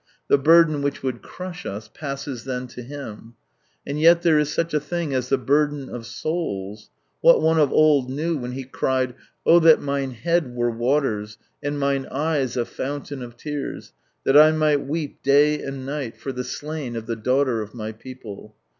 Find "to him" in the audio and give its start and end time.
2.69-3.35